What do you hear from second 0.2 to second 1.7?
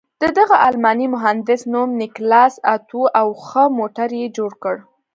د دغه الماني مهندس